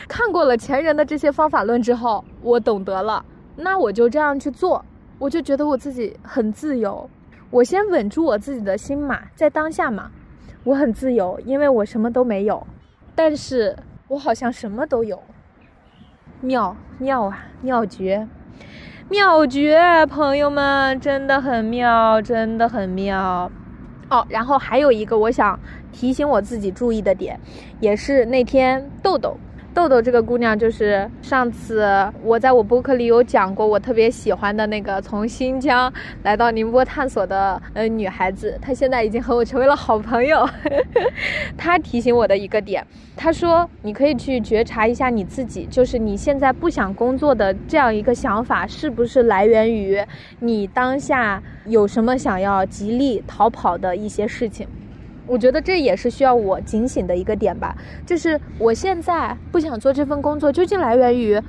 [0.10, 3.24] 看过了前人的这些方法论之后，我懂得了，
[3.56, 4.84] 那我就这样去做，
[5.20, 7.08] 我就觉得我自己很自由。
[7.52, 10.10] 我先稳住我自己的心嘛，在当下嘛，
[10.64, 12.66] 我很自由，因为我什么都没有，
[13.14, 15.22] 但是我好像什么都有，
[16.42, 18.28] 妙妙啊，妙绝，
[19.10, 23.52] 妙绝，朋友们，真的很妙，真的很妙。
[24.10, 25.60] 哦，然后还有一个我想
[25.92, 27.40] 提醒我自己注意的点，
[27.80, 29.38] 也是那天豆豆。
[29.80, 31.88] 豆豆这个姑娘，就是上次
[32.22, 35.92] 我在我播客里有讲过，我特别喜欢的那个从新疆
[36.24, 40.46] 来到宁波探索的呃女孩子，她现在已经和我成为了好朋友。
[41.56, 49.98] 她提醒我的一个点，她说你可以去觉察一下你自己，就是你现在不想工作的这样一个想法，是不是来源于
[50.42, 54.68] 你当下有什么想要极力逃跑的一些事情？
[55.30, 61.40] 我觉得这也是需要我警醒的一个点吧，就是我现在不想做这份工作，究竟来源于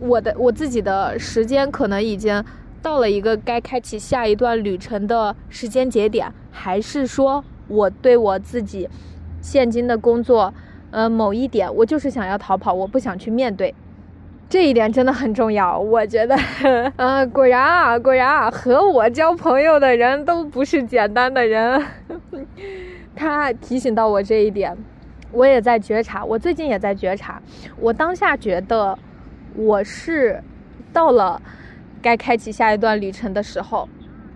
[0.00, 2.44] 我的我自己的时间可能已经
[2.82, 8.88] 到了一个该开启下一段旅程的时间节点，还是说我对我自己
[9.40, 10.52] 现今的工作，
[10.90, 13.74] 呃，某一点我就是想要逃跑，我不想去面对，
[14.48, 15.78] 这一点真的很重要。
[15.78, 16.36] 我觉得，
[16.96, 21.84] 呃，果然啊，果然啊，和我交朋友的人都不是简单的人。
[23.18, 24.76] 他提醒到我这一点，
[25.32, 26.24] 我也在觉察。
[26.24, 27.42] 我最近也在觉察。
[27.76, 28.96] 我当下觉得
[29.56, 30.40] 我是
[30.92, 31.42] 到了
[32.00, 33.88] 该开启下一段旅程的时候，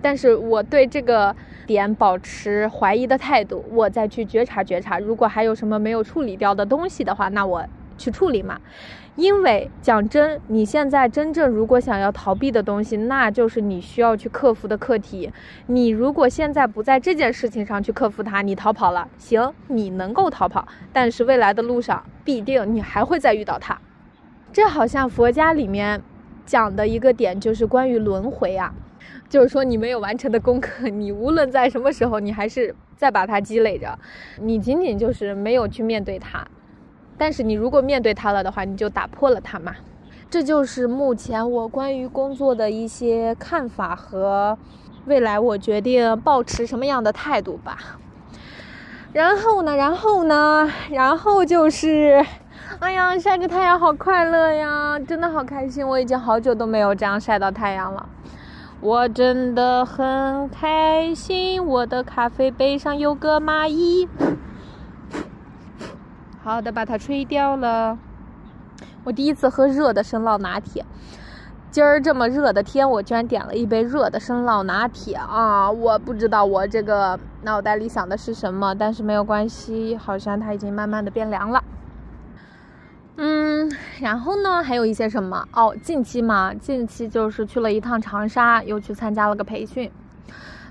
[0.02, 3.64] 但是我对这个点保持怀疑的态度。
[3.70, 7.64] 我再去觉察觉察，如果还有什么没有处理掉的东西的话，那我
[7.96, 8.60] 去处理嘛。
[9.14, 15.30] 因为讲真，你现在真正如果想要逃避的东西，那就是你需要去克服的课题。
[15.66, 23.78] 你如果现在不在这件事情上去克服它，你逃跑了，行，你能够逃跑，但是未来的路上必定你还会再遇到它。
[24.50, 26.02] 这好像佛家里面
[26.46, 28.72] 讲的一个点，就是关于轮回啊，
[29.28, 33.98] 就是说你没有完成的功课，你无论在什么时候，你还是在把它积累着，
[34.40, 36.48] 你仅仅就是没有去面对它。
[37.16, 39.74] 但是你如果面对它了的话，你就打破了它嘛。
[40.30, 44.56] 这就是目前我关于工作的一些看法和
[45.04, 47.76] 未来我决定保持什么样的态度吧。
[49.12, 52.24] 然后呢，然后呢，然后就是，
[52.78, 55.86] 哎呀，晒个太阳好快乐呀，真的好开心！
[55.86, 58.08] 我已经好久都没有这样晒到太阳了，
[58.80, 61.62] 我真的很开心。
[61.62, 64.08] 我的咖啡杯上有个蚂蚁，
[66.44, 67.96] 好的，把它吹掉了。
[69.04, 70.84] 我第一次喝热的生酪拿铁。
[71.70, 75.70] 今儿这么热的天，我居然点了一杯热的生酪拿铁啊！
[75.70, 81.62] 我不知道我这个脑袋里想的是什么，但是没有关系，好像它已经慢慢的变凉了。
[83.16, 83.70] 嗯，
[84.00, 85.74] 然后呢，还有一些什么哦？
[85.80, 89.90] 近期嘛，近期就是去了一趟长沙，又去参加了个培训。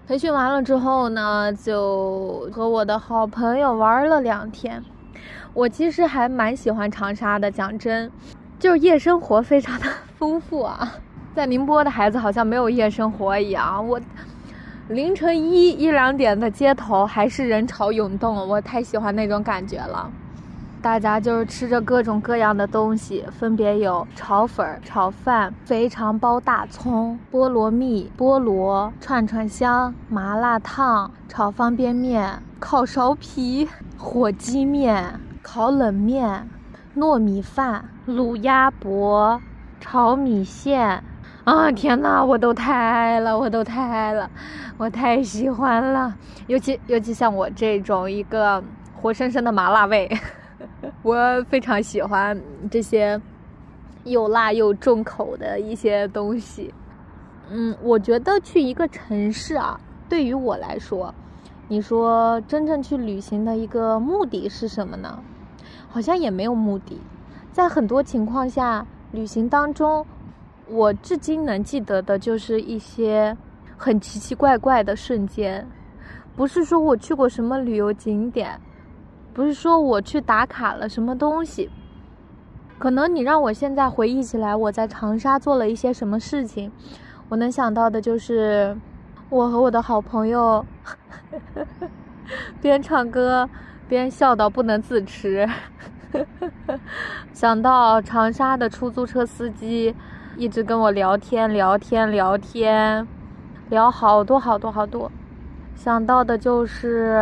[0.05, 4.83] 培训完了之后呢，就和我的好朋友玩了两天。
[5.53, 8.09] 我其实还蛮喜欢长沙的，讲真。
[8.57, 9.85] 就是夜生活非常的
[10.17, 10.93] 丰富啊，
[11.35, 13.85] 在宁波的孩子好像没有夜生活一样。
[13.87, 13.99] 我
[14.87, 20.09] 凌晨一一两点的街头还是人潮涌动，我太喜欢那种感觉了。
[20.81, 36.47] 大家就是吃着各种各样的东西，分别有炒粉、炒饭、肥肠包大葱、菠萝蜜、菠萝串串香、麻辣烫、炒方便面、烤苕皮、火鸡面、烤冷面。
[36.93, 39.41] 糯米饭、卤鸭脖、
[39.79, 41.01] 炒米线，
[41.45, 44.29] 啊天哪，我都太爱了，我都太爱了，
[44.77, 46.13] 我太喜欢了。
[46.47, 48.61] 尤其尤其像我这种一个
[48.93, 50.11] 活生生的麻辣味，
[51.01, 52.37] 我非常喜欢
[52.69, 53.21] 这些
[54.03, 56.73] 又辣又重口的一些东西。
[57.49, 59.79] 嗯，我觉得去一个城市啊，
[60.09, 61.15] 对于我来说，
[61.69, 65.23] 你说真正去旅行的一个目的是什么呢？
[65.91, 66.97] 好像也没有目的，
[67.51, 70.05] 在很多情况下，旅行当中，
[70.69, 73.35] 我至今能记得的就是一些
[73.75, 75.67] 很奇奇怪怪的瞬间。
[76.33, 78.57] 不是说我去过什么旅游景点，
[79.33, 81.69] 不是说我去打卡了什么东西，
[82.79, 86.71] 可能你让我现在回忆起来，我在长沙做了一些什么事情，
[87.27, 88.73] 我能想到的就是
[89.29, 90.65] 我和我的好朋友
[92.61, 93.49] 边唱歌。
[93.91, 95.45] 边笑到不能自持，
[97.33, 99.93] 想到长沙的出租车司机
[100.37, 103.05] 一直跟我聊天聊天聊天，
[103.69, 105.11] 聊好多好多好多，
[105.75, 107.21] 想到的就是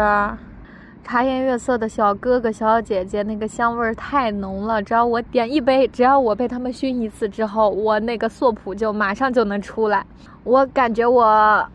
[1.03, 10.05] 茶颜悦色的小哥哥小姐姐，那个香味儿太浓了，只要我点一杯，只要我被他们熏一次之后，我那个索普就马上就能出来，
[10.43, 11.67] 我感觉我。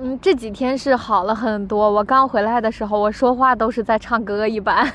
[0.00, 1.90] 嗯，这几天是好了很多。
[1.90, 4.90] 我刚回来的时候，我说话都是在唱歌一般，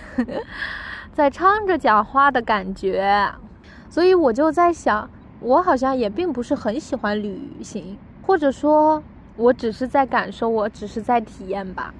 [1.14, 3.32] 在唱着讲话的感觉。
[3.90, 5.08] 所以我就在想，
[5.40, 9.02] 我好像也并不是很喜欢旅行，或者说，
[9.36, 11.94] 我只是在感受，我只是在体验吧。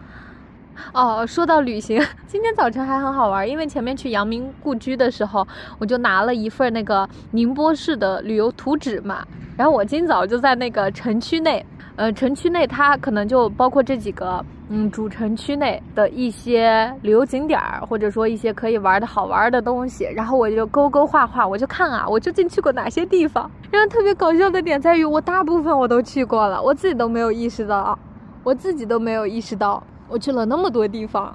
[0.92, 9.26] 哦，说到旅行， 今天早晨还很好玩，因为前面去阳明故居的时候，我就拿了一份那个宁波市的旅游图纸嘛。
[9.56, 11.64] 然后我今早就在那个城区内。
[11.98, 20.04] 呃，城区内它可能就包括这几个，嗯，主城区内的一些旅游景点儿，或者说一些可以玩的好玩的东西。
[20.16, 23.50] 然后我就勾勾画画，我就看啊，我究竟去过哪些地方。
[23.72, 27.98] 然后特别搞笑的点在于，我大部分我都去过了，我自己都没有意识到，
[28.44, 31.34] 我自己都没有意识到我去了那么多地方。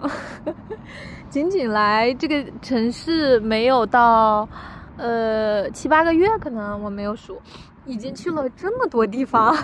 [1.29, 4.49] 仅仅来这个城市没有到，
[4.97, 7.37] 呃，七八个月，可能我没有数。
[7.85, 9.55] 已经去了这么多地方，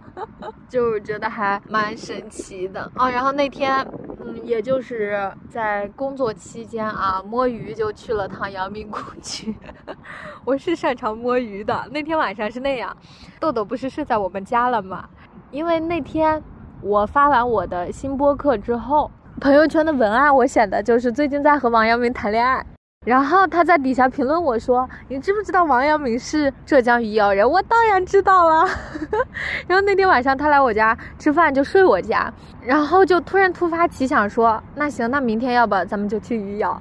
[0.68, 3.10] 就觉得还蛮神奇的啊。
[3.10, 3.86] 然后那天，
[4.24, 9.54] 嗯，也就是在工作期间啊，摸鱼就去了趟阳明故居。
[10.44, 11.86] 我是擅长摸鱼的。
[11.90, 12.96] 那天晚上是那样，
[13.38, 15.08] 豆豆不是睡在我们家了吗？
[15.50, 16.42] 因为那天
[16.80, 22.64] 我发完我的新播客之后，朋友圈的文案我写的就是最近在和王阳明谈恋爱。
[23.06, 28.68] 然后他在底下评论我说：“你知不知道王阳明是浙江余姚人？”我当然知道了。
[29.66, 32.30] 然后那天晚上他来我家吃饭，就睡我家，
[32.62, 36.78] 然后就突然突发奇想说：“那行，那明天要不咱们就去余姚？”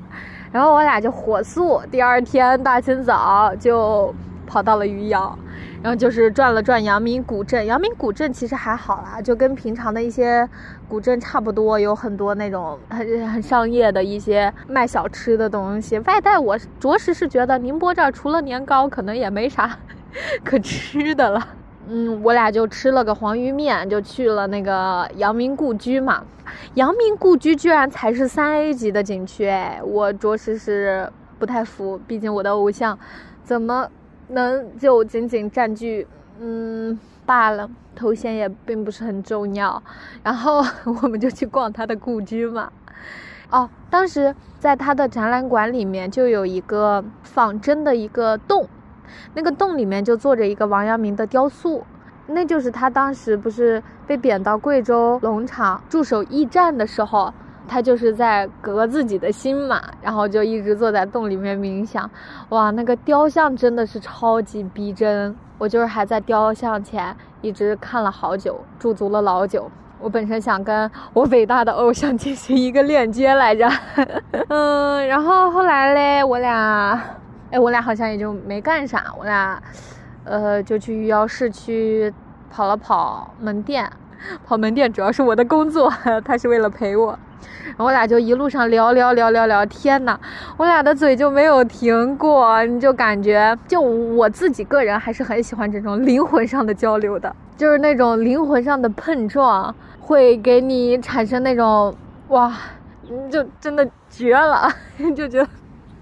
[0.52, 4.14] 然后我俩就火速，第二天大清早就
[4.50, 5.38] 跑到了余姚。
[5.82, 10.46] 然后就是转了转阳明古镇，阳明古镇其实还好啦，就跟平常的一些
[10.90, 15.98] 古镇差不多，有很多那种很很商业的一些卖小吃的东西。
[16.00, 19.78] 外带我着实是觉得宁波这儿除了年糕，可能也没啥
[20.44, 21.48] 可吃的了。
[21.88, 26.22] 嗯，我俩就吃了个黄鱼面，就去了那个阳明故居嘛。
[26.74, 33.00] 阳明故居居然才是三 A 级的景区，哎，我着实是不太服，毕竟我的偶像
[33.46, 33.90] 怎么？
[34.30, 36.08] 能就仅仅占据，
[36.40, 39.82] 嗯罢了，头衔也并不是很重要。
[40.24, 40.64] 然后
[41.02, 42.72] 我们就去逛他的故居嘛。
[43.50, 48.68] 哦，当时在他的展览馆里面就有一个仿真的一个洞，
[49.34, 51.86] 那个洞里面就坐着一个王阳明的雕塑，
[52.28, 57.34] 那就是他当时不是被贬到贵州农场驻守驿站的时候。
[57.70, 62.10] 他就是在革自己的心嘛，然后就一直坐在洞里面冥想。
[62.50, 69.70] 哇，那个雕像真的是超级逼真，我就是还在雕像前一直看了好久，驻足了老久。
[70.02, 73.70] 我本身想跟我伟大的偶像进行一个链接来着，
[74.48, 77.00] 嗯，然后后来嘞，我俩，
[77.52, 79.62] 哎，我俩好像也就没干啥，我俩，
[80.24, 82.14] 呃，就去余姚市区
[82.50, 83.92] 跑了跑门店，
[84.48, 85.92] 跑门店主要是我的工作，
[86.24, 87.20] 他是为了陪我。
[87.78, 90.20] 我俩就一路上聊聊聊聊聊，天呐，
[90.58, 101.96] 我俩的嘴就没有停过，你就感觉，就我自己个人还是很喜欢这种灵魂上的交流的，就是那种灵魂上的碰撞，会给你产生那种
[102.30, 102.54] 哇，
[103.32, 104.70] 就真的绝了，
[105.16, 105.48] 就觉得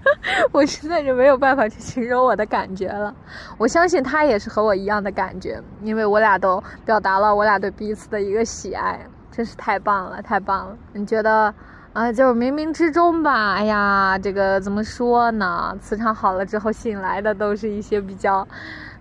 [0.52, 3.14] 我实在是没有办法去形容我的感觉了。
[3.58, 8.98] 我相信他也是和我一样的感觉，因为我俩都表达了我俩对彼此的一个喜爱。
[9.38, 10.76] 真是太棒了，太棒了！
[10.94, 11.54] 你觉得，
[11.92, 13.52] 啊，就是冥冥之中吧？
[13.54, 15.78] 哎呀，这个怎么说呢？
[15.80, 18.44] 磁场好了之后，吸引来的都是一些比较、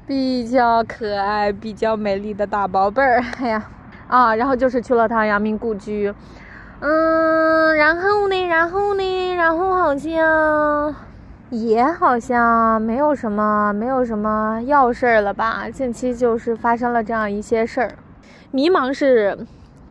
[0.05, 3.19] 比较可爱、比较美丽的大宝贝儿。
[3.41, 3.63] 哎呀，
[4.07, 6.13] 啊，然后就是去了趟阳明故居，
[6.81, 10.93] 嗯，然后呢，然后呢，然后好像
[11.49, 15.67] 也好像没有什么，没有什么要事儿了吧？
[15.67, 17.95] 近期就是发生了这样一些事儿，
[18.51, 19.35] 迷茫是。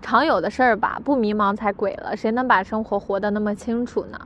[0.08, 2.16] 常有的事儿吧，不迷茫才鬼了。
[2.16, 4.16] 谁能把生活活得那么清楚呢？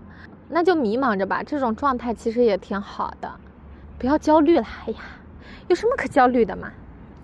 [0.47, 3.33] 那就迷茫着吧，这种状态其实也挺好的。
[3.99, 4.99] 不要焦虑了，哎呀，
[5.69, 6.71] 有什么可焦虑的嘛？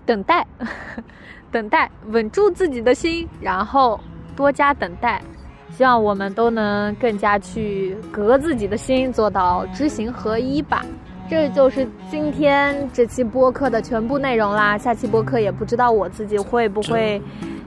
[0.07, 0.43] 等待，
[1.51, 3.99] 等待，稳住自己的心，然后
[4.35, 5.21] 多加等待。
[5.69, 10.83] 希望我们都能更加去革自己的心，做到知行合一吧。
[11.29, 14.77] 这就是今天这期播客的全部内容啦。
[14.77, 17.21] 下期播客也不知道我自己会不会。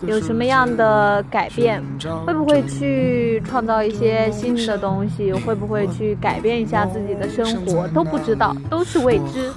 [0.06, 1.82] 有什么样的改变？
[2.26, 5.30] 会不会去创造一些新的东西？
[5.30, 7.86] 会不会去改变一下自己的生活？
[7.88, 9.52] 都不知道，都是未知。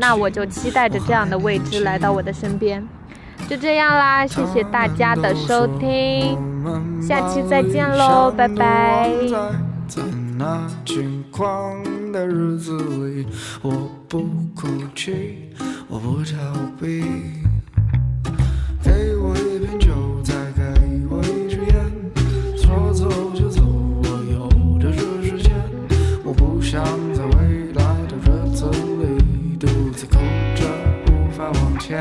[0.00, 2.84] 那我就期待着这样的未知来到我的身边。
[3.48, 6.36] 就这样啦，谢谢大家的收听，
[7.00, 9.12] 下期再见喽，拜拜。
[12.12, 13.26] 的日子里
[13.62, 14.20] 我不
[14.54, 15.50] 哭泣
[15.88, 16.36] 我不逃
[16.78, 17.02] 避。
[18.82, 20.62] 给我一瓶酒再给
[21.08, 21.90] 我一支烟
[22.54, 25.52] 说走就走我有的是时间。
[26.22, 26.84] 我不想
[27.14, 30.16] 在未来的日子里独自哭
[30.54, 30.66] 着
[31.08, 31.98] 无法往前